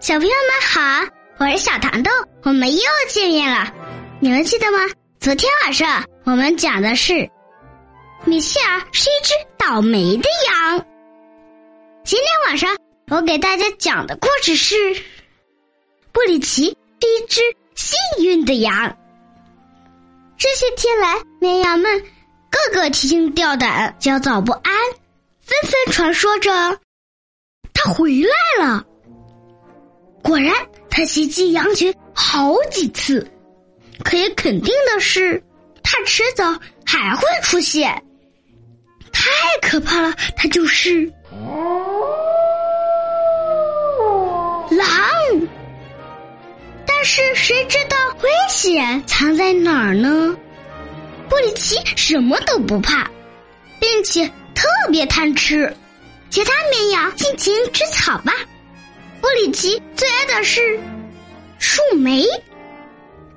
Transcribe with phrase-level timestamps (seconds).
[0.00, 2.10] 小朋友们好，我是小糖豆，
[2.42, 3.72] 我们又见面了。
[4.18, 4.78] 你们记得吗？
[5.20, 7.30] 昨天晚上我们讲的是
[8.24, 10.84] 米歇尔是一只倒霉的羊。
[12.02, 12.76] 今天晚上
[13.12, 14.74] 我给大家讲的故事是
[16.10, 17.40] 布里奇是一只
[17.76, 18.96] 幸运的羊。
[20.36, 22.02] 这些天来，绵羊们
[22.50, 24.74] 个个提心吊胆、焦躁不安，
[25.40, 26.50] 纷纷传说着
[27.84, 28.84] 他回来了。
[30.22, 30.54] 果然，
[30.88, 33.28] 他袭击羊群好几次。
[34.04, 35.42] 可以肯定的是，
[35.82, 36.44] 他迟早
[36.84, 38.02] 还会出现。
[39.12, 41.04] 太可怕了，他就是
[44.70, 44.88] 狼。
[46.86, 50.36] 但是谁知道危险藏在哪儿呢？
[51.28, 53.08] 布里奇什么都不怕，
[53.78, 55.74] 并且特别贪吃。
[56.32, 58.32] 其他绵羊尽情吃草吧。
[59.20, 60.80] 布里奇最爱的是
[61.58, 62.24] 树莓。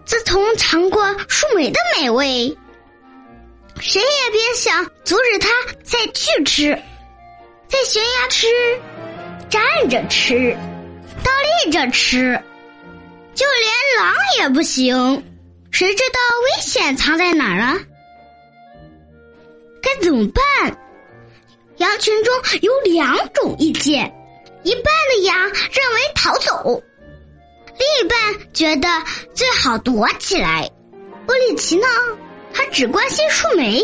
[0.05, 2.57] 自从尝过树莓的美味，
[3.81, 5.49] 谁也别想阻止他
[5.83, 6.69] 再去吃。
[7.67, 8.47] 在悬崖吃，
[9.49, 10.55] 站着吃，
[11.21, 11.31] 倒
[11.65, 12.41] 立着吃，
[13.33, 15.21] 就连狼也不行。
[15.69, 17.77] 谁知道危险藏在哪儿了？
[19.81, 20.77] 该怎么办？
[21.77, 24.13] 羊群中有两种意见，
[24.63, 26.81] 一半的羊认为逃走。
[27.77, 28.87] 另一半觉得
[29.33, 30.69] 最好躲起来。
[31.25, 31.87] 波里奇呢，
[32.53, 33.83] 他只关心树莓，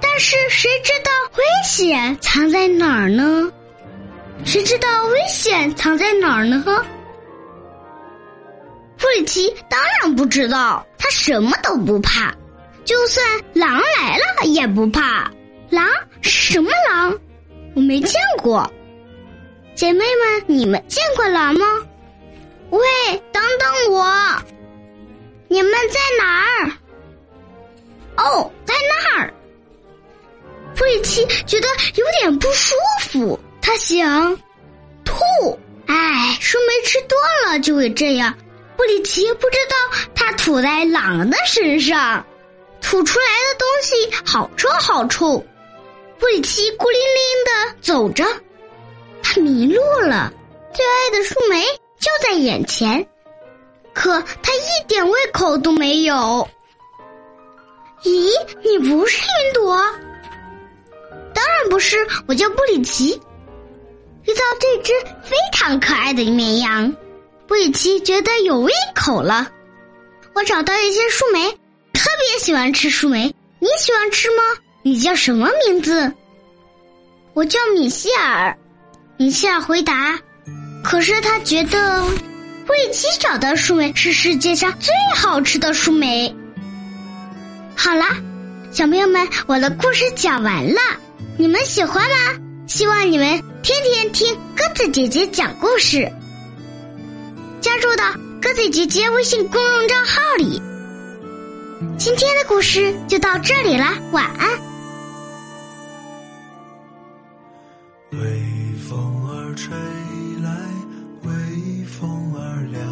[0.00, 3.52] 但是谁知道危险藏在哪儿呢？
[4.44, 6.64] 谁知道危险藏在哪儿呢？
[8.98, 12.34] 布里奇当然不知道，他什么都不怕，
[12.84, 15.30] 就算狼来了也不怕。
[15.72, 15.88] 狼？
[16.20, 17.18] 什么狼？
[17.74, 18.70] 我没见过。
[19.74, 21.66] 姐妹们，你们见过狼吗？
[22.68, 22.80] 喂，
[23.32, 24.42] 等等我！
[25.48, 26.72] 你们在哪儿？
[28.18, 29.32] 哦，在那儿。
[30.76, 34.36] 布里奇觉得有点不舒服，他想
[35.06, 35.58] 吐。
[35.86, 38.34] 哎，树莓吃多了就会这样。
[38.76, 42.26] 布里奇不知道他吐在狼的身上，
[42.82, 45.42] 吐出来的东西好臭好臭。
[46.22, 48.24] 布里奇孤零零的走着，
[49.24, 50.32] 他迷路了，
[50.72, 51.64] 最爱的树莓。
[51.98, 53.04] 就在眼前，
[53.92, 56.48] 可他一点胃口都没有。
[58.04, 58.30] 咦，
[58.62, 59.76] 你不是云朵？
[61.34, 63.20] 当然不是，我叫布里奇。
[64.24, 64.92] 遇到这只
[65.24, 66.94] 非常可爱的绵羊，
[67.48, 69.50] 布里奇觉得有胃口了。
[70.34, 71.50] 我找到一些树莓，
[71.92, 73.34] 特别喜欢吃树莓。
[73.58, 74.42] 你喜欢吃吗？
[74.84, 76.12] 你叫什么名字？
[77.34, 78.56] 我叫米歇尔。
[79.16, 80.18] 米歇尔回答。
[80.82, 82.02] 可是他觉得，
[82.66, 86.34] 布里奇找的树莓是世界上最好吃的树莓。
[87.76, 88.16] 好啦，
[88.72, 90.80] 小朋友们，我的故事讲完了，
[91.38, 92.16] 你们喜欢吗？
[92.66, 96.10] 希望你们天天听鸽子姐姐讲故事，
[97.60, 100.60] 加入到鸽子姐姐微信公众账号里。
[101.98, 104.48] 今天的故事就到这里啦，晚安。
[108.92, 109.74] 风儿吹
[110.42, 110.50] 来，
[111.22, 112.84] 微风儿凉，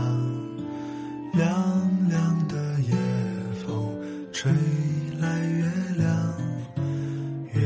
[1.34, 2.97] 凉凉的夜
[3.62, 3.94] 风。
[4.33, 4.50] 吹
[5.21, 6.34] 来月亮，
[7.53, 7.61] 月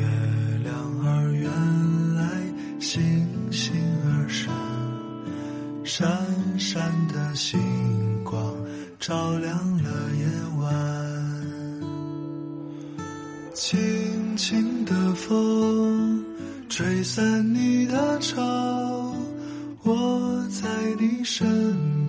[0.65, 0.75] 亮
[1.07, 1.49] 儿圆
[2.17, 2.27] 来，
[2.81, 3.01] 星
[3.53, 3.73] 星
[4.05, 4.53] 儿闪，
[5.85, 7.61] 闪闪的星
[8.25, 8.53] 光
[8.99, 10.27] 照亮了夜
[10.59, 10.67] 晚。
[13.55, 15.94] 轻轻的风，
[16.77, 18.43] 吹散你的愁，
[19.85, 20.69] 我在
[20.99, 21.47] 你身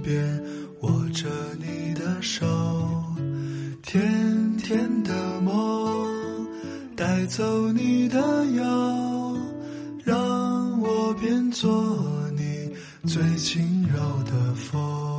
[0.02, 0.44] 边，
[0.82, 2.48] 握着你的手，
[3.84, 6.48] 甜甜的梦
[6.96, 8.18] 带走你的
[8.56, 9.38] 忧，
[10.04, 12.04] 让我变作
[12.36, 12.72] 你
[13.08, 15.15] 最轻柔的风。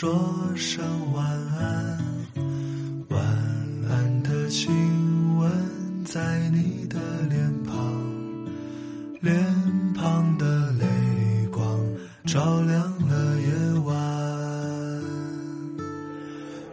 [0.00, 0.08] 说
[0.54, 1.98] 声晚安
[3.08, 3.20] 晚
[3.90, 4.70] 安的亲
[5.38, 5.50] 吻
[6.04, 7.74] 在你的脸庞
[9.20, 9.44] 脸
[9.96, 10.86] 庞的泪
[11.50, 11.84] 光
[12.24, 15.02] 照亮了夜晚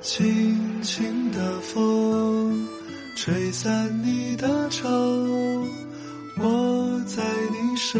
[0.02, 2.68] 轻轻的风
[3.16, 4.88] 吹散你的愁
[6.38, 8.00] 我在你身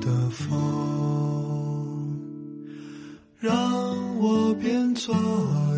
[0.00, 0.50] 的风，
[3.38, 5.14] 让我变作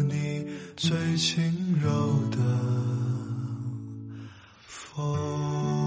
[0.08, 0.26] 你。
[0.76, 1.42] 最轻
[1.82, 1.90] 柔
[2.30, 2.36] 的
[4.66, 5.85] 风。